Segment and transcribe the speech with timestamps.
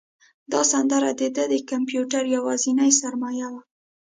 [0.51, 3.61] دا سندره د ده د کمپیوټر یوازینۍ سرمایه وه.